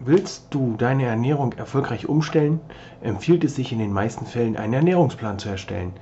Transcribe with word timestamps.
Willst 0.00 0.46
du 0.50 0.76
deine 0.78 1.06
Ernährung 1.06 1.54
erfolgreich 1.54 2.08
umstellen, 2.08 2.60
empfiehlt 3.00 3.42
es 3.42 3.56
sich 3.56 3.72
in 3.72 3.80
den 3.80 3.92
meisten 3.92 4.26
Fällen, 4.26 4.56
einen 4.56 4.74
Ernährungsplan 4.74 5.40
zu 5.40 5.48
erstellen. 5.48 5.92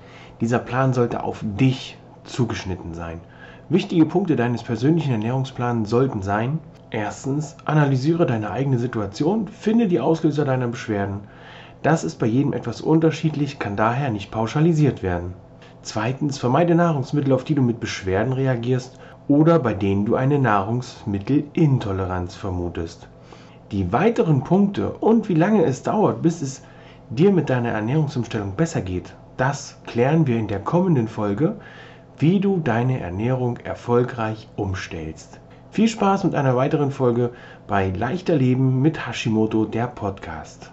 Dieser 0.42 0.58
Plan 0.58 0.92
sollte 0.92 1.24
auf 1.24 1.42
dich 1.42 1.96
zugeschnitten 2.24 2.92
sein. 2.92 3.22
Wichtige 3.70 4.04
Punkte 4.04 4.36
deines 4.36 4.62
persönlichen 4.62 5.12
Ernährungsplans 5.12 5.88
sollten 5.88 6.20
sein: 6.20 6.58
Erstens, 6.90 7.56
analysiere 7.64 8.26
deine 8.26 8.50
eigene 8.50 8.78
Situation, 8.78 9.48
finde 9.48 9.88
die 9.88 10.00
Auslöser 10.00 10.44
deiner 10.44 10.68
Beschwerden. 10.68 11.20
Das 11.82 12.04
ist 12.04 12.18
bei 12.18 12.26
jedem 12.26 12.52
etwas 12.52 12.82
unterschiedlich, 12.82 13.58
kann 13.58 13.76
daher 13.76 14.10
nicht 14.10 14.30
pauschalisiert 14.30 15.02
werden. 15.02 15.32
Zweitens, 15.80 16.36
vermeide 16.36 16.74
Nahrungsmittel, 16.74 17.32
auf 17.32 17.44
die 17.44 17.54
du 17.54 17.62
mit 17.62 17.80
Beschwerden 17.80 18.34
reagierst 18.34 19.00
oder 19.26 19.58
bei 19.58 19.72
denen 19.72 20.04
du 20.04 20.16
eine 20.16 20.38
Nahrungsmittelintoleranz 20.38 22.34
vermutest. 22.34 23.08
Die 23.72 23.92
weiteren 23.92 24.44
Punkte 24.44 24.92
und 24.92 25.28
wie 25.28 25.34
lange 25.34 25.64
es 25.64 25.82
dauert, 25.82 26.22
bis 26.22 26.40
es 26.40 26.62
dir 27.10 27.32
mit 27.32 27.50
deiner 27.50 27.70
Ernährungsumstellung 27.70 28.54
besser 28.54 28.80
geht, 28.80 29.12
das 29.36 29.76
klären 29.86 30.28
wir 30.28 30.38
in 30.38 30.46
der 30.46 30.60
kommenden 30.60 31.08
Folge, 31.08 31.56
wie 32.16 32.38
du 32.38 32.60
deine 32.60 33.00
Ernährung 33.00 33.56
erfolgreich 33.56 34.48
umstellst. 34.54 35.40
Viel 35.72 35.88
Spaß 35.88 36.22
mit 36.22 36.36
einer 36.36 36.54
weiteren 36.54 36.92
Folge 36.92 37.32
bei 37.66 37.90
Leichter 37.90 38.36
Leben 38.36 38.82
mit 38.82 39.04
Hashimoto, 39.04 39.64
der 39.64 39.88
Podcast. 39.88 40.70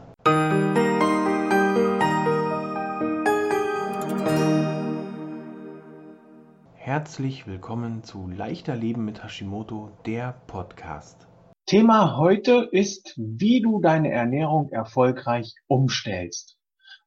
Herzlich 6.76 7.48
willkommen 7.48 8.04
zu 8.04 8.30
Leichter 8.30 8.76
Leben 8.76 9.04
mit 9.04 9.24
Hashimoto, 9.24 9.90
der 10.06 10.36
Podcast. 10.46 11.28
Thema 11.66 12.18
heute 12.18 12.68
ist, 12.72 13.14
wie 13.16 13.62
du 13.62 13.80
deine 13.80 14.12
Ernährung 14.12 14.72
erfolgreich 14.72 15.56
umstellst. 15.68 16.58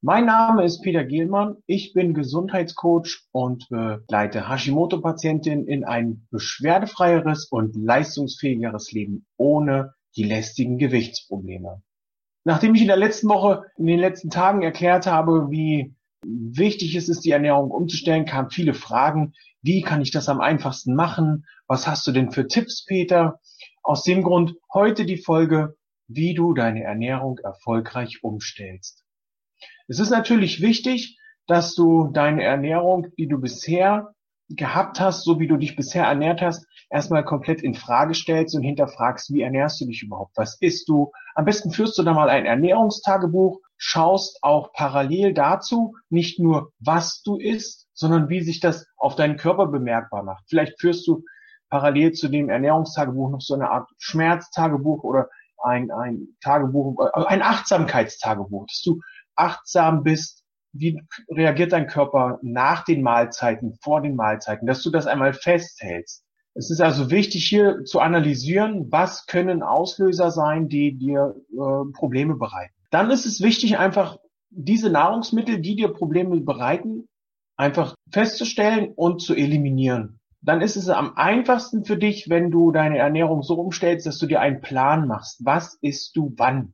Mein 0.01 0.24
Name 0.24 0.65
ist 0.65 0.80
Peter 0.80 1.04
Gielmann. 1.04 1.57
Ich 1.66 1.93
bin 1.93 2.15
Gesundheitscoach 2.15 3.27
und 3.32 3.68
begleite 3.68 4.49
Hashimoto-Patientinnen 4.49 5.66
in 5.66 5.84
ein 5.84 6.27
beschwerdefreieres 6.30 7.49
und 7.51 7.77
leistungsfähigeres 7.77 8.93
Leben 8.93 9.27
ohne 9.37 9.95
die 10.16 10.24
lästigen 10.24 10.79
Gewichtsprobleme. 10.79 11.82
Nachdem 12.45 12.74
ich 12.74 12.80
in 12.80 12.88
der 12.88 12.96
letzten 12.96 13.29
Woche, 13.29 13.65
in 13.77 13.87
den 13.87 13.99
letzten 13.99 14.30
Tagen 14.30 14.62
erklärt 14.62 15.07
habe, 15.07 15.51
wie 15.51 15.95
wichtig 16.23 16.95
es 16.95 17.10
ist, 17.10 17.27
die 17.27 17.30
Ernährung 17.30 17.71
umzustellen, 17.71 18.24
kamen 18.24 18.51
viele 18.51 18.73
Fragen. 18.73 19.34
Wie 19.60 19.82
kann 19.82 20.01
ich 20.01 20.12
das 20.12 20.30
am 20.30 20.40
einfachsten 20.40 20.95
machen? 20.95 21.45
Was 21.66 21.87
hast 21.87 22.07
du 22.07 22.12
denn 22.12 22.30
für 22.32 22.46
Tipps, 22.46 22.84
Peter? 22.84 23.38
Aus 23.87 24.02
dem 24.02 24.24
Grund 24.24 24.56
heute 24.74 25.06
die 25.06 25.16
Folge, 25.16 25.76
wie 26.09 26.34
du 26.34 26.54
deine 26.54 26.82
Ernährung 26.82 27.38
erfolgreich 27.38 28.24
umstellst. 28.24 29.04
Es 29.87 30.01
ist 30.01 30.10
natürlich 30.10 30.60
wichtig, 30.60 31.20
dass 31.46 31.76
du 31.76 32.09
deine 32.09 32.43
Ernährung, 32.43 33.06
die 33.16 33.28
du 33.28 33.38
bisher 33.38 34.12
gehabt 34.48 34.98
hast, 34.98 35.23
so 35.23 35.38
wie 35.38 35.46
du 35.46 35.56
dich 35.56 35.76
bisher 35.76 36.02
ernährt 36.02 36.43
hast, 36.43 36.66
erstmal 36.90 37.24
komplett 37.24 37.62
in 37.62 37.74
Frage 37.74 38.15
stellst 38.15 38.56
und 38.56 38.65
hinterfragst, 38.65 39.32
wie 39.32 39.43
ernährst 39.43 39.80
du 39.80 39.87
dich 39.87 40.02
überhaupt? 40.02 40.32
Was 40.37 40.60
isst 40.60 40.88
du? 40.88 41.12
Am 41.37 41.45
besten 41.45 41.71
führst 41.71 41.96
du 41.96 42.02
da 42.02 42.12
mal 42.12 42.28
ein 42.28 42.45
Ernährungstagebuch, 42.45 43.60
schaust 43.76 44.40
auch 44.43 44.73
parallel 44.73 45.32
dazu 45.32 45.95
nicht 46.10 46.40
nur, 46.40 46.73
was 46.80 47.23
du 47.23 47.37
isst, 47.37 47.87
sondern 47.93 48.28
wie 48.30 48.40
sich 48.40 48.59
das 48.59 48.88
auf 48.96 49.15
deinen 49.15 49.37
Körper 49.37 49.68
bemerkbar 49.68 50.24
macht. 50.24 50.43
Vielleicht 50.48 50.80
führst 50.80 51.06
du 51.06 51.23
parallel 51.77 52.13
zu 52.13 52.29
dem 52.29 52.49
Ernährungstagebuch 52.49 53.30
noch 53.30 53.43
so 53.43 53.55
eine 53.55 53.71
Art 53.71 53.91
Schmerztagebuch 53.99 55.05
oder 55.05 55.29
ein, 55.63 55.91
ein 55.91 56.29
Tagebuch, 56.41 56.99
äh, 57.15 57.24
ein 57.27 57.43
Achtsamkeitstagebuch, 57.43 58.66
dass 58.66 58.80
du 58.83 59.01
achtsam 59.35 60.02
bist, 60.02 60.43
wie 60.73 61.02
reagiert 61.30 61.73
dein 61.73 61.87
Körper 61.87 62.38
nach 62.43 62.85
den 62.85 63.02
Mahlzeiten, 63.02 63.79
vor 63.83 64.00
den 64.00 64.17
Mahlzeiten, 64.17 64.67
dass 64.67 64.83
du 64.83 64.91
das 64.91 65.06
einmal 65.06 65.34
festhältst. 65.34 66.25
Es 66.55 66.71
ist 66.71 66.81
also 66.81 67.11
wichtig 67.11 67.47
hier 67.47 67.84
zu 67.84 68.00
analysieren, 68.00 68.91
was 68.91 69.27
können 69.27 69.62
Auslöser 69.62 70.31
sein, 70.31 70.69
die 70.69 70.97
dir 70.97 71.34
äh, 71.53 71.93
Probleme 71.93 72.37
bereiten. 72.37 72.73
Dann 72.91 73.11
ist 73.11 73.27
es 73.27 73.43
wichtig, 73.43 73.77
einfach 73.77 74.17
diese 74.49 74.89
Nahrungsmittel, 74.89 75.61
die 75.61 75.77
dir 75.77 75.89
Probleme 75.89 76.41
bereiten, 76.41 77.09
einfach 77.59 77.95
festzustellen 78.11 78.95
und 78.97 79.21
zu 79.21 79.34
eliminieren 79.34 80.21
dann 80.47 80.61
ist 80.61 80.77
es 80.77 80.89
am 80.89 81.15
einfachsten 81.17 81.84
für 81.84 81.97
dich, 81.97 82.31
wenn 82.31 82.53
du 82.53 82.71
deine 82.71 82.99
Ernährung 82.99 83.43
so 83.43 83.55
umstellst, 83.55 84.07
dass 84.07 84.19
du 84.19 84.27
dir 84.27 84.41
einen 84.41 84.61
Plan 84.61 85.09
machst. 85.09 85.45
Was 85.45 85.75
isst 85.83 86.17
du 86.17 86.33
wann? 86.37 86.73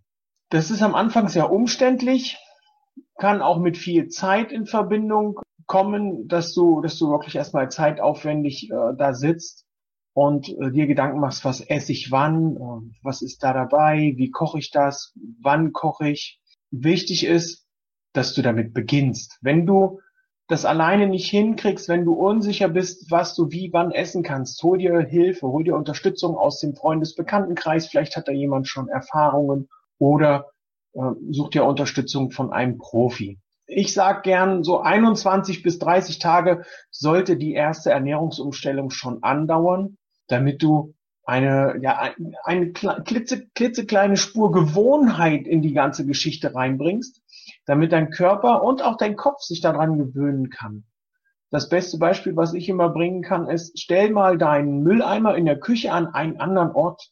Das 0.50 0.70
ist 0.70 0.82
am 0.82 0.94
Anfang 0.94 1.28
sehr 1.28 1.50
umständlich, 1.50 2.36
kann 3.16 3.40
auch 3.40 3.58
mit 3.58 3.78
viel 3.78 4.08
Zeit 4.08 4.52
in 4.52 4.66
Verbindung 4.66 5.40
kommen, 5.66 6.28
dass 6.28 6.52
du, 6.52 6.82
dass 6.82 6.98
du 6.98 7.08
wirklich 7.08 7.34
erstmal 7.34 7.70
zeitaufwendig 7.70 8.70
äh, 8.70 8.94
da 8.98 9.14
sitzt 9.14 9.64
und 10.12 10.50
äh, 10.50 10.70
dir 10.70 10.86
Gedanken 10.86 11.20
machst, 11.20 11.46
was 11.46 11.62
esse 11.62 11.92
ich 11.92 12.10
wann, 12.10 12.56
äh, 12.56 12.94
was 13.02 13.22
ist 13.22 13.42
da 13.42 13.54
dabei, 13.54 14.12
wie 14.16 14.30
koche 14.30 14.58
ich 14.58 14.70
das, 14.70 15.14
wann 15.40 15.72
koche 15.72 16.10
ich. 16.10 16.42
Wichtig 16.70 17.24
ist, 17.24 17.66
dass 18.12 18.34
du 18.34 18.42
damit 18.42 18.74
beginnst. 18.74 19.38
Wenn 19.40 19.64
du 19.64 20.00
das 20.52 20.66
alleine 20.66 21.06
nicht 21.06 21.30
hinkriegst, 21.30 21.88
wenn 21.88 22.04
du 22.04 22.12
unsicher 22.12 22.68
bist, 22.68 23.10
was 23.10 23.34
du 23.34 23.50
wie 23.50 23.72
wann 23.72 23.90
essen 23.90 24.22
kannst, 24.22 24.62
hol 24.62 24.76
dir 24.76 25.00
Hilfe, 25.00 25.48
hol 25.48 25.64
dir 25.64 25.74
Unterstützung 25.74 26.36
aus 26.36 26.60
dem 26.60 26.74
Freundesbekanntenkreis, 26.74 27.86
vielleicht 27.86 28.18
hat 28.18 28.28
da 28.28 28.32
jemand 28.32 28.68
schon 28.68 28.88
Erfahrungen 28.88 29.70
oder 29.98 30.50
äh, 30.92 31.00
such 31.30 31.48
dir 31.48 31.64
Unterstützung 31.64 32.32
von 32.32 32.52
einem 32.52 32.76
Profi. 32.76 33.40
Ich 33.66 33.94
sag 33.94 34.24
gern, 34.24 34.62
so 34.62 34.80
21 34.80 35.62
bis 35.62 35.78
30 35.78 36.18
Tage 36.18 36.64
sollte 36.90 37.38
die 37.38 37.54
erste 37.54 37.90
Ernährungsumstellung 37.90 38.90
schon 38.90 39.22
andauern, 39.22 39.96
damit 40.28 40.62
du 40.62 40.92
eine, 41.24 41.78
ja, 41.80 42.12
eine, 42.44 42.72
klitze, 42.72 43.46
klitzekleine 43.54 44.18
Spur 44.18 44.52
Gewohnheit 44.52 45.46
in 45.46 45.62
die 45.62 45.72
ganze 45.72 46.04
Geschichte 46.04 46.54
reinbringst 46.54 47.21
damit 47.66 47.92
dein 47.92 48.10
Körper 48.10 48.62
und 48.62 48.82
auch 48.82 48.96
dein 48.96 49.16
Kopf 49.16 49.40
sich 49.42 49.60
daran 49.60 49.98
gewöhnen 49.98 50.50
kann. 50.50 50.84
Das 51.50 51.68
beste 51.68 51.98
Beispiel, 51.98 52.34
was 52.34 52.54
ich 52.54 52.68
immer 52.68 52.88
bringen 52.88 53.22
kann, 53.22 53.48
ist, 53.48 53.78
stell 53.78 54.10
mal 54.10 54.38
deinen 54.38 54.82
Mülleimer 54.82 55.36
in 55.36 55.44
der 55.44 55.60
Küche 55.60 55.92
an 55.92 56.08
einen 56.08 56.40
anderen 56.40 56.72
Ort. 56.72 57.10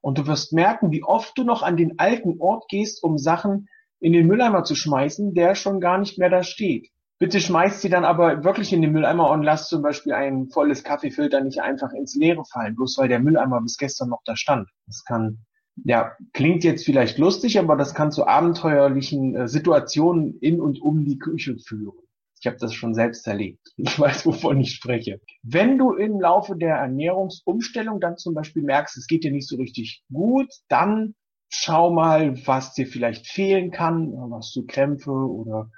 Und 0.00 0.16
du 0.16 0.26
wirst 0.26 0.52
merken, 0.52 0.90
wie 0.90 1.04
oft 1.04 1.36
du 1.36 1.44
noch 1.44 1.62
an 1.62 1.76
den 1.76 1.98
alten 1.98 2.40
Ort 2.40 2.68
gehst, 2.68 3.02
um 3.02 3.18
Sachen 3.18 3.68
in 4.00 4.12
den 4.12 4.26
Mülleimer 4.26 4.64
zu 4.64 4.74
schmeißen, 4.74 5.34
der 5.34 5.54
schon 5.54 5.80
gar 5.80 5.98
nicht 5.98 6.18
mehr 6.18 6.30
da 6.30 6.42
steht. 6.42 6.88
Bitte 7.18 7.40
schmeißt 7.40 7.80
sie 7.80 7.90
dann 7.90 8.04
aber 8.04 8.44
wirklich 8.44 8.72
in 8.72 8.80
den 8.80 8.92
Mülleimer 8.92 9.28
und 9.30 9.42
lass 9.42 9.68
zum 9.68 9.82
Beispiel 9.82 10.12
ein 10.12 10.48
volles 10.50 10.84
Kaffeefilter 10.84 11.40
nicht 11.42 11.60
einfach 11.60 11.92
ins 11.92 12.14
Leere 12.14 12.44
fallen, 12.44 12.76
bloß 12.76 12.96
weil 12.98 13.08
der 13.08 13.18
Mülleimer 13.18 13.60
bis 13.60 13.76
gestern 13.76 14.08
noch 14.08 14.22
da 14.24 14.36
stand. 14.36 14.70
Das 14.86 15.04
kann 15.04 15.44
ja, 15.84 16.12
klingt 16.32 16.64
jetzt 16.64 16.84
vielleicht 16.84 17.18
lustig, 17.18 17.58
aber 17.58 17.76
das 17.76 17.94
kann 17.94 18.12
zu 18.12 18.26
abenteuerlichen 18.26 19.34
äh, 19.34 19.48
Situationen 19.48 20.38
in 20.40 20.60
und 20.60 20.80
um 20.80 21.04
die 21.04 21.18
Küche 21.18 21.56
führen. 21.58 21.98
Ich 22.40 22.46
habe 22.46 22.56
das 22.58 22.72
schon 22.72 22.94
selbst 22.94 23.26
erlebt. 23.26 23.60
Ich 23.76 23.98
weiß, 23.98 24.26
wovon 24.26 24.60
ich 24.60 24.74
spreche. 24.74 25.20
Wenn 25.42 25.78
du 25.78 25.92
im 25.92 26.20
Laufe 26.20 26.56
der 26.56 26.76
Ernährungsumstellung 26.76 28.00
dann 28.00 28.16
zum 28.16 28.34
Beispiel 28.34 28.62
merkst, 28.62 28.96
es 28.96 29.06
geht 29.06 29.24
dir 29.24 29.32
nicht 29.32 29.48
so 29.48 29.56
richtig 29.56 30.02
gut, 30.12 30.52
dann 30.68 31.14
schau 31.48 31.90
mal, 31.90 32.46
was 32.46 32.74
dir 32.74 32.86
vielleicht 32.86 33.26
fehlen 33.26 33.70
kann. 33.70 34.14
Hast 34.32 34.54
du 34.54 34.66
Krämpfe 34.66 35.10
oder 35.10 35.70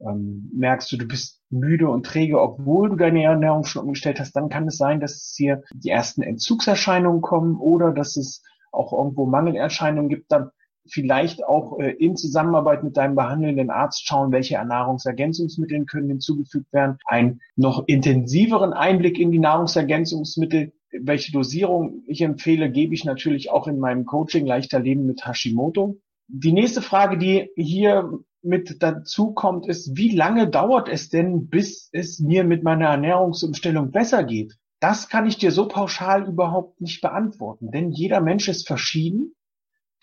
ähm, 0.00 0.50
merkst 0.54 0.92
du, 0.92 0.96
du 0.98 1.06
bist 1.06 1.42
müde 1.50 1.88
und 1.88 2.04
träge, 2.04 2.40
obwohl 2.40 2.90
du 2.90 2.96
deine 2.96 3.22
Ernährung 3.22 3.64
schon 3.64 3.84
umgestellt 3.84 4.20
hast, 4.20 4.32
dann 4.36 4.48
kann 4.48 4.68
es 4.68 4.76
sein, 4.76 5.00
dass 5.00 5.12
es 5.12 5.34
hier 5.36 5.62
die 5.72 5.90
ersten 5.90 6.22
Entzugserscheinungen 6.22 7.22
kommen 7.22 7.56
oder 7.56 7.92
dass 7.92 8.16
es 8.16 8.42
auch 8.76 8.92
irgendwo 8.92 9.26
Mangelerscheinungen 9.26 10.08
gibt, 10.08 10.30
dann 10.30 10.50
vielleicht 10.88 11.44
auch 11.44 11.78
äh, 11.78 11.90
in 11.92 12.16
Zusammenarbeit 12.16 12.84
mit 12.84 12.96
deinem 12.96 13.14
behandelnden 13.14 13.70
Arzt 13.70 14.06
schauen, 14.06 14.32
welche 14.32 14.62
Nahrungsergänzungsmittel 14.64 15.84
können 15.84 16.08
hinzugefügt 16.08 16.72
werden. 16.72 16.98
Einen 17.06 17.40
noch 17.56 17.84
intensiveren 17.86 18.72
Einblick 18.72 19.18
in 19.18 19.30
die 19.30 19.38
Nahrungsergänzungsmittel, 19.38 20.72
welche 21.00 21.32
Dosierung 21.32 22.02
ich 22.06 22.22
empfehle, 22.22 22.70
gebe 22.70 22.94
ich 22.94 23.04
natürlich 23.04 23.50
auch 23.50 23.66
in 23.66 23.78
meinem 23.78 24.04
Coaching 24.04 24.46
Leichter 24.46 24.80
Leben 24.80 25.06
mit 25.06 25.26
Hashimoto. 25.26 25.98
Die 26.28 26.52
nächste 26.52 26.82
Frage, 26.82 27.18
die 27.18 27.50
hier 27.56 28.18
mit 28.42 28.82
dazu 28.82 29.32
kommt, 29.32 29.66
ist, 29.66 29.96
wie 29.96 30.14
lange 30.14 30.48
dauert 30.48 30.88
es 30.88 31.08
denn, 31.08 31.48
bis 31.48 31.88
es 31.92 32.20
mir 32.20 32.44
mit 32.44 32.62
meiner 32.62 32.86
Ernährungsumstellung 32.86 33.90
besser 33.90 34.24
geht? 34.24 34.56
Das 34.88 35.08
kann 35.08 35.26
ich 35.26 35.36
dir 35.36 35.50
so 35.50 35.66
pauschal 35.66 36.28
überhaupt 36.28 36.80
nicht 36.80 37.00
beantworten, 37.00 37.72
denn 37.72 37.90
jeder 37.90 38.20
Mensch 38.20 38.46
ist 38.46 38.68
verschieden. 38.68 39.34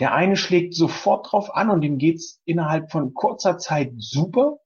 Der 0.02 0.14
eine 0.14 0.36
schlägt 0.36 0.74
sofort 0.74 1.32
drauf 1.32 1.56
an 1.56 1.70
und 1.70 1.80
dem 1.80 1.98
geht's 1.98 2.42
innerhalb 2.44 2.92
von 2.92 3.14
kurzer 3.14 3.58
Zeit 3.58 3.94
super. 3.96 4.58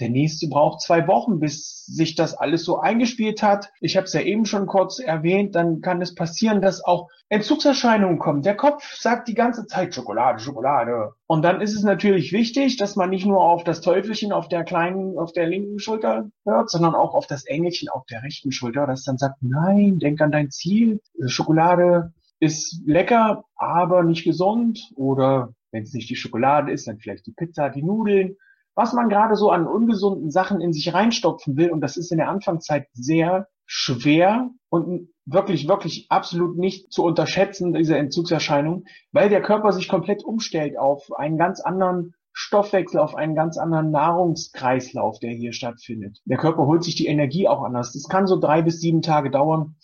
Der 0.00 0.08
nächste 0.08 0.48
braucht 0.48 0.80
zwei 0.80 1.06
Wochen, 1.06 1.38
bis 1.38 1.86
sich 1.86 2.16
das 2.16 2.34
alles 2.34 2.64
so 2.64 2.80
eingespielt 2.80 3.42
hat. 3.42 3.70
Ich 3.80 3.96
habe 3.96 4.06
es 4.06 4.12
ja 4.12 4.22
eben 4.22 4.44
schon 4.44 4.66
kurz 4.66 4.98
erwähnt, 4.98 5.54
dann 5.54 5.82
kann 5.82 6.02
es 6.02 6.16
passieren, 6.16 6.60
dass 6.60 6.84
auch 6.84 7.08
Entzugserscheinungen 7.28 8.18
kommen. 8.18 8.42
Der 8.42 8.56
Kopf 8.56 8.82
sagt 8.96 9.28
die 9.28 9.34
ganze 9.34 9.66
Zeit 9.66 9.94
Schokolade, 9.94 10.40
Schokolade. 10.40 11.12
Und 11.26 11.42
dann 11.42 11.60
ist 11.60 11.76
es 11.76 11.84
natürlich 11.84 12.32
wichtig, 12.32 12.76
dass 12.76 12.96
man 12.96 13.10
nicht 13.10 13.24
nur 13.24 13.40
auf 13.40 13.62
das 13.62 13.80
Teufelchen 13.82 14.32
auf 14.32 14.48
der 14.48 14.64
kleinen, 14.64 15.16
auf 15.16 15.32
der 15.32 15.46
linken 15.46 15.78
Schulter 15.78 16.28
hört, 16.44 16.70
sondern 16.70 16.96
auch 16.96 17.14
auf 17.14 17.28
das 17.28 17.44
Engelchen 17.46 17.88
auf 17.88 18.04
der 18.06 18.24
rechten 18.24 18.50
Schulter, 18.50 18.88
das 18.88 19.04
dann 19.04 19.18
sagt, 19.18 19.36
nein, 19.42 20.00
denk 20.00 20.20
an 20.20 20.32
dein 20.32 20.50
Ziel. 20.50 21.00
Schokolade 21.26 22.12
ist 22.40 22.82
lecker, 22.84 23.44
aber 23.54 24.02
nicht 24.02 24.24
gesund. 24.24 24.90
Oder 24.96 25.54
wenn 25.70 25.84
es 25.84 25.92
nicht 25.92 26.10
die 26.10 26.16
Schokolade 26.16 26.72
ist, 26.72 26.88
dann 26.88 26.98
vielleicht 26.98 27.26
die 27.26 27.32
Pizza, 27.32 27.70
die 27.70 27.82
Nudeln 27.82 28.36
was 28.74 28.92
man 28.92 29.08
gerade 29.08 29.36
so 29.36 29.50
an 29.50 29.66
ungesunden 29.66 30.30
Sachen 30.30 30.60
in 30.60 30.72
sich 30.72 30.92
reinstopfen 30.92 31.56
will. 31.56 31.70
Und 31.70 31.80
das 31.80 31.96
ist 31.96 32.10
in 32.10 32.18
der 32.18 32.28
Anfangszeit 32.28 32.88
sehr 32.92 33.48
schwer 33.66 34.50
und 34.68 35.08
wirklich, 35.26 35.68
wirklich 35.68 36.06
absolut 36.10 36.58
nicht 36.58 36.92
zu 36.92 37.02
unterschätzen, 37.04 37.72
diese 37.72 37.96
Entzugserscheinung, 37.96 38.84
weil 39.12 39.28
der 39.28 39.42
Körper 39.42 39.72
sich 39.72 39.88
komplett 39.88 40.24
umstellt 40.24 40.78
auf 40.78 41.12
einen 41.16 41.38
ganz 41.38 41.60
anderen 41.60 42.14
Stoffwechsel, 42.32 42.98
auf 42.98 43.14
einen 43.14 43.36
ganz 43.36 43.56
anderen 43.56 43.90
Nahrungskreislauf, 43.90 45.20
der 45.20 45.30
hier 45.30 45.52
stattfindet. 45.52 46.18
Der 46.24 46.36
Körper 46.36 46.66
holt 46.66 46.82
sich 46.82 46.96
die 46.96 47.06
Energie 47.06 47.46
auch 47.46 47.62
anders. 47.62 47.92
Das 47.92 48.08
kann 48.08 48.26
so 48.26 48.38
drei 48.38 48.60
bis 48.62 48.80
sieben 48.80 49.02
Tage 49.02 49.30
dauern, 49.30 49.76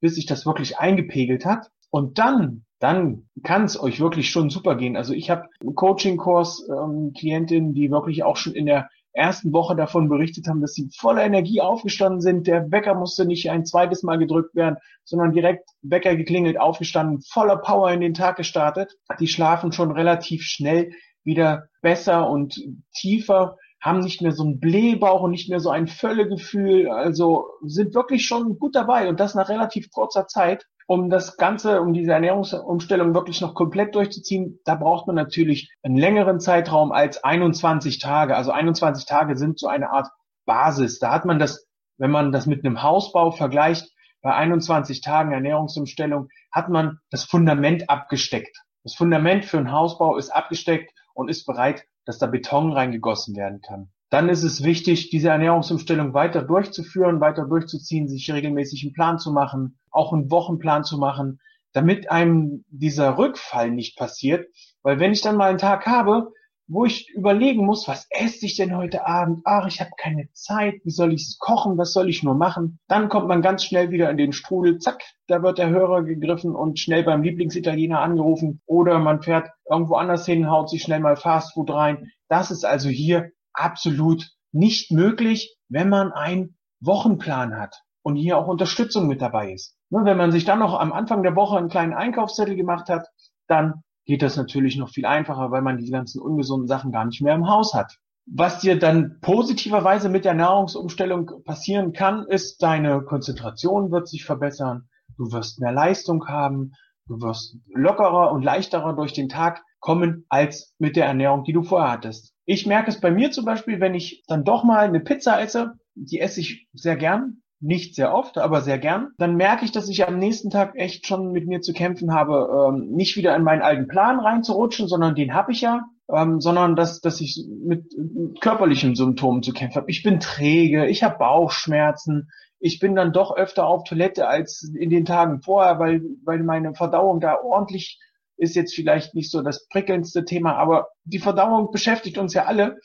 bis 0.00 0.14
sich 0.14 0.24
das 0.24 0.46
wirklich 0.46 0.78
eingepegelt 0.78 1.44
hat. 1.44 1.70
Und 1.90 2.18
dann 2.18 2.64
dann 2.78 3.28
kann 3.42 3.64
es 3.64 3.80
euch 3.80 4.00
wirklich 4.00 4.30
schon 4.30 4.50
super 4.50 4.76
gehen. 4.76 4.96
Also 4.96 5.12
ich 5.12 5.30
habe 5.30 5.48
einen 5.60 5.74
Coaching-Kurs 5.74 6.68
ähm, 6.68 7.12
die 7.12 7.90
wirklich 7.90 8.22
auch 8.22 8.36
schon 8.36 8.54
in 8.54 8.66
der 8.66 8.88
ersten 9.12 9.52
Woche 9.52 9.74
davon 9.74 10.08
berichtet 10.08 10.46
haben, 10.46 10.60
dass 10.60 10.74
sie 10.74 10.90
voller 10.96 11.24
Energie 11.24 11.60
aufgestanden 11.60 12.20
sind. 12.20 12.46
Der 12.46 12.70
Wecker 12.70 12.94
musste 12.94 13.26
nicht 13.26 13.50
ein 13.50 13.66
zweites 13.66 14.02
Mal 14.02 14.16
gedrückt 14.16 14.54
werden, 14.54 14.76
sondern 15.04 15.32
direkt 15.32 15.68
Wecker 15.82 16.14
geklingelt, 16.14 16.60
aufgestanden, 16.60 17.20
voller 17.22 17.56
Power 17.56 17.90
in 17.90 18.00
den 18.00 18.14
Tag 18.14 18.36
gestartet. 18.36 18.96
Die 19.18 19.26
schlafen 19.26 19.72
schon 19.72 19.90
relativ 19.90 20.42
schnell 20.42 20.92
wieder 21.24 21.64
besser 21.82 22.30
und 22.30 22.62
tiefer, 22.94 23.56
haben 23.80 24.00
nicht 24.00 24.22
mehr 24.22 24.32
so 24.32 24.44
einen 24.44 24.60
Blähbauch 24.60 25.22
und 25.22 25.32
nicht 25.32 25.48
mehr 25.48 25.60
so 25.60 25.70
ein 25.70 25.88
Völlegefühl. 25.88 26.88
Also 26.88 27.46
sind 27.64 27.94
wirklich 27.94 28.26
schon 28.26 28.58
gut 28.58 28.74
dabei 28.76 29.08
und 29.08 29.18
das 29.20 29.34
nach 29.34 29.48
relativ 29.48 29.90
kurzer 29.90 30.26
Zeit 30.26 30.64
um 30.88 31.10
das 31.10 31.36
Ganze, 31.36 31.82
um 31.82 31.92
diese 31.92 32.12
Ernährungsumstellung 32.12 33.12
wirklich 33.12 33.42
noch 33.42 33.54
komplett 33.54 33.94
durchzuziehen, 33.94 34.58
da 34.64 34.74
braucht 34.74 35.06
man 35.06 35.16
natürlich 35.16 35.70
einen 35.82 35.98
längeren 35.98 36.40
Zeitraum 36.40 36.92
als 36.92 37.22
21 37.22 37.98
Tage. 37.98 38.34
Also 38.34 38.52
21 38.52 39.04
Tage 39.04 39.36
sind 39.36 39.58
so 39.58 39.68
eine 39.68 39.90
Art 39.90 40.08
Basis. 40.46 40.98
Da 40.98 41.12
hat 41.12 41.26
man 41.26 41.38
das, 41.38 41.68
wenn 41.98 42.10
man 42.10 42.32
das 42.32 42.46
mit 42.46 42.64
einem 42.64 42.82
Hausbau 42.82 43.32
vergleicht, 43.32 43.92
bei 44.22 44.34
21 44.34 45.02
Tagen 45.02 45.32
Ernährungsumstellung 45.32 46.30
hat 46.50 46.70
man 46.70 47.00
das 47.10 47.24
Fundament 47.24 47.90
abgesteckt. 47.90 48.56
Das 48.82 48.94
Fundament 48.94 49.44
für 49.44 49.58
einen 49.58 49.72
Hausbau 49.72 50.16
ist 50.16 50.30
abgesteckt 50.30 50.90
und 51.12 51.28
ist 51.28 51.44
bereit, 51.44 51.84
dass 52.06 52.16
da 52.16 52.26
Beton 52.26 52.72
reingegossen 52.72 53.36
werden 53.36 53.60
kann 53.60 53.92
dann 54.10 54.28
ist 54.28 54.42
es 54.42 54.64
wichtig, 54.64 55.10
diese 55.10 55.28
Ernährungsumstellung 55.28 56.14
weiter 56.14 56.42
durchzuführen, 56.42 57.20
weiter 57.20 57.46
durchzuziehen, 57.46 58.08
sich 58.08 58.30
regelmäßig 58.32 58.84
einen 58.84 58.94
Plan 58.94 59.18
zu 59.18 59.32
machen, 59.32 59.78
auch 59.98 60.12
einen 60.12 60.30
Wochenplan 60.30 60.84
zu 60.84 60.96
machen, 60.96 61.40
damit 61.72 62.10
einem 62.10 62.64
dieser 62.68 63.18
Rückfall 63.18 63.70
nicht 63.70 63.98
passiert. 63.98 64.48
Weil 64.82 65.00
wenn 65.00 65.12
ich 65.12 65.20
dann 65.20 65.36
mal 65.36 65.50
einen 65.50 65.58
Tag 65.58 65.86
habe, 65.86 66.32
wo 66.70 66.84
ich 66.84 67.08
überlegen 67.14 67.64
muss, 67.64 67.88
was 67.88 68.06
esse 68.10 68.44
ich 68.44 68.56
denn 68.56 68.76
heute 68.76 69.06
Abend? 69.06 69.40
Ach, 69.44 69.66
ich 69.66 69.80
habe 69.80 69.90
keine 69.96 70.30
Zeit, 70.32 70.74
wie 70.84 70.90
soll 70.90 71.14
ich 71.14 71.22
es 71.22 71.38
kochen, 71.38 71.78
was 71.78 71.92
soll 71.92 72.10
ich 72.10 72.22
nur 72.22 72.34
machen? 72.34 72.78
Dann 72.88 73.08
kommt 73.08 73.26
man 73.26 73.40
ganz 73.40 73.64
schnell 73.64 73.90
wieder 73.90 74.10
in 74.10 74.18
den 74.18 74.32
Strudel, 74.32 74.78
zack, 74.78 75.02
da 75.26 75.42
wird 75.42 75.58
der 75.58 75.70
Hörer 75.70 76.02
gegriffen 76.02 76.54
und 76.54 76.78
schnell 76.78 77.04
beim 77.04 77.22
Lieblingsitaliener 77.22 78.00
angerufen 78.00 78.60
oder 78.66 78.98
man 78.98 79.22
fährt 79.22 79.50
irgendwo 79.68 79.94
anders 79.94 80.26
hin, 80.26 80.50
haut 80.50 80.68
sich 80.68 80.82
schnell 80.82 81.00
mal 81.00 81.16
Fastfood 81.16 81.70
rein. 81.70 82.12
Das 82.28 82.50
ist 82.50 82.64
also 82.64 82.90
hier 82.90 83.30
absolut 83.54 84.30
nicht 84.52 84.92
möglich, 84.92 85.56
wenn 85.68 85.88
man 85.88 86.12
einen 86.12 86.58
Wochenplan 86.80 87.58
hat 87.58 87.82
und 88.08 88.16
hier 88.16 88.38
auch 88.38 88.46
Unterstützung 88.46 89.06
mit 89.06 89.20
dabei 89.20 89.52
ist. 89.52 89.76
Ne, 89.90 90.00
wenn 90.04 90.16
man 90.16 90.32
sich 90.32 90.46
dann 90.46 90.60
noch 90.60 90.80
am 90.80 90.94
Anfang 90.94 91.22
der 91.22 91.36
Woche 91.36 91.58
einen 91.58 91.68
kleinen 91.68 91.92
Einkaufszettel 91.92 92.56
gemacht 92.56 92.88
hat, 92.88 93.06
dann 93.48 93.82
geht 94.06 94.22
das 94.22 94.38
natürlich 94.38 94.78
noch 94.78 94.88
viel 94.88 95.04
einfacher, 95.04 95.50
weil 95.50 95.60
man 95.60 95.76
die 95.76 95.90
ganzen 95.90 96.22
ungesunden 96.22 96.66
Sachen 96.66 96.90
gar 96.90 97.04
nicht 97.04 97.20
mehr 97.20 97.34
im 97.34 97.50
Haus 97.50 97.74
hat. 97.74 97.98
Was 98.24 98.60
dir 98.60 98.78
dann 98.78 99.18
positiverweise 99.20 100.08
mit 100.08 100.24
der 100.24 100.32
Nahrungsumstellung 100.32 101.44
passieren 101.44 101.92
kann, 101.92 102.24
ist, 102.26 102.62
deine 102.62 103.02
Konzentration 103.02 103.90
wird 103.90 104.08
sich 104.08 104.24
verbessern, 104.24 104.88
du 105.18 105.30
wirst 105.30 105.60
mehr 105.60 105.72
Leistung 105.72 106.26
haben, 106.28 106.72
du 107.08 107.20
wirst 107.20 107.58
lockerer 107.74 108.32
und 108.32 108.42
leichterer 108.42 108.94
durch 108.94 109.12
den 109.12 109.28
Tag 109.28 109.62
kommen 109.80 110.24
als 110.30 110.74
mit 110.78 110.96
der 110.96 111.04
Ernährung, 111.04 111.44
die 111.44 111.52
du 111.52 111.62
vorher 111.62 111.92
hattest. 111.92 112.32
Ich 112.46 112.66
merke 112.66 112.88
es 112.88 113.00
bei 113.02 113.10
mir 113.10 113.30
zum 113.32 113.44
Beispiel, 113.44 113.80
wenn 113.80 113.94
ich 113.94 114.24
dann 114.28 114.44
doch 114.44 114.64
mal 114.64 114.86
eine 114.86 115.00
Pizza 115.00 115.38
esse, 115.42 115.74
die 115.94 116.20
esse 116.20 116.40
ich 116.40 116.68
sehr 116.72 116.96
gern, 116.96 117.42
nicht 117.60 117.94
sehr 117.94 118.14
oft, 118.14 118.38
aber 118.38 118.60
sehr 118.60 118.78
gern, 118.78 119.08
dann 119.18 119.36
merke 119.36 119.64
ich, 119.64 119.72
dass 119.72 119.88
ich 119.88 120.06
am 120.06 120.18
nächsten 120.18 120.50
Tag 120.50 120.76
echt 120.76 121.06
schon 121.06 121.32
mit 121.32 121.46
mir 121.46 121.60
zu 121.60 121.72
kämpfen 121.72 122.12
habe, 122.12 122.72
ähm, 122.72 122.90
nicht 122.90 123.16
wieder 123.16 123.34
in 123.34 123.42
meinen 123.42 123.62
alten 123.62 123.88
Plan 123.88 124.20
reinzurutschen, 124.20 124.86
sondern 124.86 125.14
den 125.14 125.34
habe 125.34 125.52
ich 125.52 125.60
ja, 125.60 125.84
ähm, 126.12 126.40
sondern 126.40 126.76
dass, 126.76 127.00
dass 127.00 127.20
ich 127.20 127.44
mit, 127.48 127.86
mit 127.98 128.40
körperlichen 128.40 128.94
Symptomen 128.94 129.42
zu 129.42 129.52
kämpfen 129.52 129.80
habe. 129.80 129.90
Ich 129.90 130.02
bin 130.02 130.20
träge, 130.20 130.86
ich 130.86 131.02
habe 131.02 131.18
Bauchschmerzen, 131.18 132.30
ich 132.60 132.78
bin 132.78 132.94
dann 132.94 133.12
doch 133.12 133.36
öfter 133.36 133.66
auf 133.66 133.84
Toilette 133.84 134.28
als 134.28 134.62
in 134.62 134.90
den 134.90 135.04
Tagen 135.04 135.42
vorher, 135.42 135.78
weil, 135.78 136.02
weil 136.24 136.42
meine 136.42 136.74
Verdauung 136.74 137.20
da 137.20 137.36
ordentlich 137.40 138.00
ist 138.36 138.54
jetzt 138.54 138.74
vielleicht 138.74 139.14
nicht 139.14 139.30
so 139.30 139.42
das 139.42 139.68
prickelndste 139.68 140.24
Thema, 140.24 140.54
aber 140.56 140.88
die 141.04 141.18
Verdauung 141.18 141.70
beschäftigt 141.72 142.18
uns 142.18 142.34
ja 142.34 142.44
alle. 142.44 142.78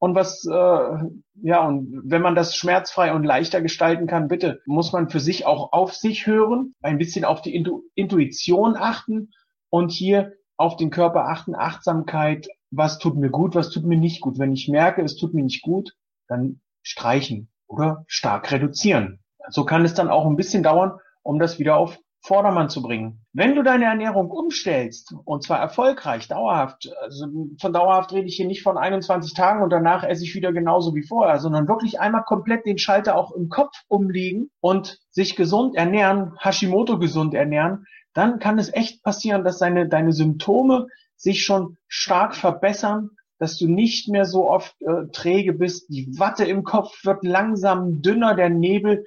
Und 0.00 0.14
was, 0.14 0.46
äh, 0.46 0.96
ja, 1.42 1.66
und 1.66 2.02
wenn 2.06 2.22
man 2.22 2.34
das 2.34 2.56
schmerzfrei 2.56 3.12
und 3.12 3.22
leichter 3.22 3.60
gestalten 3.60 4.06
kann, 4.06 4.28
bitte, 4.28 4.62
muss 4.64 4.92
man 4.92 5.10
für 5.10 5.20
sich 5.20 5.44
auch 5.44 5.72
auf 5.72 5.94
sich 5.94 6.26
hören, 6.26 6.74
ein 6.80 6.96
bisschen 6.96 7.26
auf 7.26 7.42
die 7.42 7.54
Intu 7.54 7.82
Intuition 7.94 8.76
achten 8.76 9.30
und 9.68 9.92
hier 9.92 10.32
auf 10.56 10.76
den 10.76 10.88
Körper 10.88 11.26
achten, 11.26 11.54
Achtsamkeit, 11.54 12.48
was 12.70 12.98
tut 12.98 13.16
mir 13.16 13.28
gut, 13.28 13.54
was 13.54 13.68
tut 13.68 13.84
mir 13.84 13.98
nicht 13.98 14.22
gut. 14.22 14.38
Wenn 14.38 14.54
ich 14.54 14.68
merke, 14.68 15.02
es 15.02 15.16
tut 15.16 15.34
mir 15.34 15.42
nicht 15.42 15.60
gut, 15.60 15.94
dann 16.28 16.62
streichen 16.82 17.50
oder 17.66 18.04
stark 18.06 18.50
reduzieren. 18.52 19.20
So 19.50 19.66
kann 19.66 19.84
es 19.84 19.92
dann 19.92 20.08
auch 20.08 20.24
ein 20.24 20.36
bisschen 20.36 20.62
dauern, 20.62 20.92
um 21.22 21.38
das 21.38 21.58
wieder 21.58 21.76
auf 21.76 21.98
Vordermann 22.22 22.68
zu 22.68 22.82
bringen. 22.82 23.24
Wenn 23.32 23.54
du 23.54 23.62
deine 23.62 23.86
Ernährung 23.86 24.30
umstellst, 24.30 25.14
und 25.24 25.42
zwar 25.42 25.58
erfolgreich, 25.58 26.28
dauerhaft, 26.28 26.90
also 27.00 27.26
von 27.60 27.72
dauerhaft 27.72 28.12
rede 28.12 28.26
ich 28.26 28.36
hier 28.36 28.46
nicht 28.46 28.62
von 28.62 28.76
21 28.76 29.34
Tagen 29.34 29.62
und 29.62 29.70
danach 29.70 30.04
esse 30.04 30.24
ich 30.24 30.34
wieder 30.34 30.52
genauso 30.52 30.94
wie 30.94 31.02
vorher, 31.02 31.38
sondern 31.38 31.68
wirklich 31.68 31.98
einmal 31.98 32.24
komplett 32.24 32.66
den 32.66 32.78
Schalter 32.78 33.16
auch 33.16 33.32
im 33.32 33.48
Kopf 33.48 33.74
umlegen 33.88 34.50
und 34.60 34.98
sich 35.10 35.34
gesund 35.34 35.76
ernähren, 35.76 36.34
Hashimoto 36.38 36.98
gesund 36.98 37.34
ernähren, 37.34 37.86
dann 38.12 38.38
kann 38.38 38.58
es 38.58 38.72
echt 38.72 39.02
passieren, 39.02 39.44
dass 39.44 39.58
deine, 39.58 39.88
deine 39.88 40.12
Symptome 40.12 40.88
sich 41.16 41.44
schon 41.44 41.76
stark 41.86 42.34
verbessern, 42.34 43.10
dass 43.40 43.56
du 43.56 43.66
nicht 43.66 44.08
mehr 44.08 44.26
so 44.26 44.48
oft 44.48 44.80
äh, 44.82 45.08
träge 45.12 45.54
bist, 45.54 45.88
die 45.88 46.16
Watte 46.18 46.44
im 46.44 46.62
Kopf 46.62 47.04
wird 47.04 47.24
langsam 47.24 48.02
dünner, 48.02 48.36
der 48.36 48.50
Nebel 48.50 49.04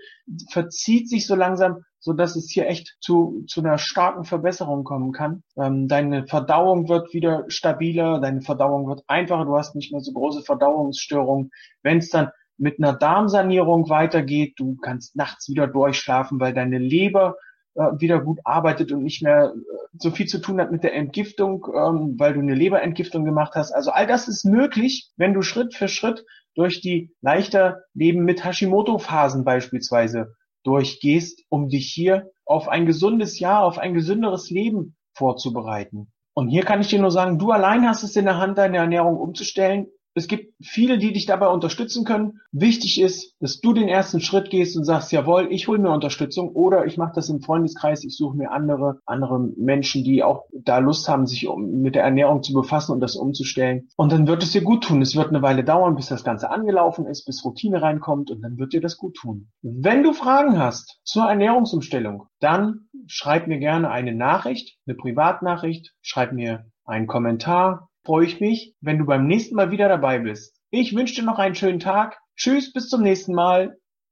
verzieht 0.50 1.08
sich 1.08 1.26
so 1.26 1.36
langsam 1.36 1.86
so 2.04 2.12
dass 2.12 2.36
es 2.36 2.52
hier 2.52 2.68
echt 2.68 2.98
zu, 3.00 3.46
zu 3.48 3.62
einer 3.62 3.78
starken 3.78 4.26
Verbesserung 4.26 4.84
kommen 4.84 5.14
kann. 5.14 5.42
Ähm, 5.56 5.88
deine 5.88 6.28
Verdauung 6.28 6.90
wird 6.90 7.14
wieder 7.14 7.46
stabiler, 7.48 8.20
deine 8.20 8.42
Verdauung 8.42 8.88
wird 8.88 9.04
einfacher, 9.08 9.46
du 9.46 9.56
hast 9.56 9.74
nicht 9.74 9.94
mehr 9.94 10.02
so 10.02 10.12
große 10.12 10.42
Verdauungsstörungen. 10.42 11.52
Wenn 11.82 12.00
es 12.00 12.10
dann 12.10 12.28
mit 12.58 12.78
einer 12.78 12.92
Darmsanierung 12.92 13.90
weitergeht, 13.90 14.56
du 14.58 14.76
kannst 14.76 15.16
nachts 15.16 15.48
wieder 15.48 15.66
durchschlafen, 15.66 16.42
weil 16.42 16.54
deine 16.54 16.78
Leber 16.78 17.38
wieder 17.76 18.22
gut 18.22 18.40
arbeitet 18.44 18.92
und 18.92 19.04
nicht 19.04 19.24
mehr 19.24 19.54
äh, 19.56 19.88
so 19.98 20.12
viel 20.12 20.28
zu 20.28 20.40
tun 20.40 20.60
hat 20.60 20.72
mit 20.72 20.84
der 20.84 20.94
Entgiftung, 20.94 21.66
ähm, 21.76 22.16
weil 22.18 22.34
du 22.34 22.40
eine 22.40 22.56
Leberentgiftung 22.56 23.26
gemacht 23.26 23.54
hast. 23.56 23.72
Also 23.72 23.92
all 23.92 24.08
das 24.08 24.28
ist 24.28 24.46
möglich, 24.46 25.10
wenn 25.18 25.34
du 25.34 25.42
Schritt 25.42 25.74
für 25.74 25.88
Schritt 25.88 26.26
durch 26.56 26.82
die 26.82 27.12
leichter 27.22 27.82
Leben 27.94 28.24
mit 28.26 28.44
Hashimoto-Phasen 28.44 29.44
beispielsweise 29.44 30.36
durchgehst, 30.64 31.44
um 31.50 31.68
dich 31.68 31.92
hier 31.92 32.30
auf 32.46 32.68
ein 32.68 32.86
gesundes 32.86 33.40
Jahr, 33.40 33.64
auf 33.64 33.78
ein 33.78 33.94
gesünderes 33.94 34.50
Leben 34.50 34.96
vorzubereiten. 35.14 36.12
Und 36.36 36.50
hier 36.50 36.64
kann 36.64 36.82
ich 36.82 36.88
dir 36.88 37.00
nur 37.00 37.12
sagen, 37.12 37.38
du 37.38 37.52
allein 37.52 37.88
hast 37.88 38.04
es 38.04 38.16
in 38.16 38.26
der 38.26 38.38
Hand, 38.38 38.58
deine 38.58 38.78
Ernährung 38.78 39.18
umzustellen. 39.18 39.88
Es 40.16 40.28
gibt 40.28 40.54
viele, 40.62 40.98
die 40.98 41.12
dich 41.12 41.26
dabei 41.26 41.48
unterstützen 41.48 42.06
können. 42.06 42.40
Wichtig 42.52 43.02
ist, 43.02 43.36
dass 43.40 43.60
du 43.62 43.74
den 43.74 43.88
ersten 43.88 44.20
Schritt 44.20 44.52
gehst 44.52 44.78
und 44.78 44.84
sagst, 44.84 45.12
jawohl, 45.12 45.48
ich 45.52 45.68
hole 45.68 45.80
mir 45.80 45.92
Unterstützung 45.92 46.50
oder 46.50 46.86
ich 46.86 46.98
mache 46.98 47.14
das 47.16 47.30
im 47.30 47.42
Freundeskreis, 47.42 48.04
ich 48.04 48.16
suche 48.16 48.38
mir 48.38 48.52
andere, 48.52 49.00
andere 49.06 49.40
Menschen, 49.40 50.04
die 50.04 50.24
auch 50.24 50.46
da 50.52 50.78
Lust 50.78 51.10
haben, 51.10 51.26
sich 51.26 51.48
um, 51.48 51.82
mit 51.82 51.96
der 51.96 52.04
Ernährung 52.04 52.44
zu 52.44 52.54
befassen 52.54 52.92
und 52.92 53.00
das 53.00 53.16
umzustellen. 53.16 53.90
Und 53.98 54.12
dann 54.12 54.28
wird 54.28 54.44
es 54.44 54.52
dir 54.52 54.62
gut 54.62 54.84
tun. 54.84 55.02
Es 55.02 55.16
wird 55.16 55.30
eine 55.30 55.42
Weile 55.42 55.64
dauern, 55.64 55.96
bis 55.96 56.08
das 56.08 56.24
Ganze 56.24 56.52
angelaufen 56.52 57.08
ist, 57.08 57.26
bis 57.26 57.44
Routine 57.44 57.82
reinkommt 57.82 58.30
und 58.30 58.42
dann 58.42 58.58
wird 58.58 58.74
dir 58.74 58.82
das 58.82 58.98
gut 58.98 59.16
tun. 59.16 59.50
Wenn 59.62 60.04
du 60.04 60.14
Fragen 60.14 60.60
hast 60.60 61.00
zur 61.04 61.24
Ernährungsumstellung, 61.24 62.28
dann 62.40 62.88
schreib 63.08 63.48
mir 63.48 63.58
gerne 63.58 63.90
eine 63.90 64.14
Nachricht, 64.14 64.78
eine 64.86 64.96
Privatnachricht, 64.96 65.94
schreib 66.02 66.34
mir 66.34 66.66
einen 66.86 67.08
Kommentar, 67.08 67.90
freue 68.04 68.26
ich 68.26 68.40
mich, 68.40 68.76
wenn 68.82 68.98
du 68.98 69.06
beim 69.06 69.28
nächsten 69.28 69.56
Mal 69.56 69.72
wieder 69.72 69.88
dabei 69.88 70.20
bist. 70.20 70.60
Ich 70.72 70.96
wünsche 70.96 71.16
dir 71.16 71.24
noch 71.24 71.40
einen 71.40 71.56
schönen 71.56 71.80
Tag. 71.80 72.20
Tschüss, 72.36 72.74
bis 72.74 72.90
zum 72.90 73.02
nächsten 73.02 73.34
Mal. 73.34 73.78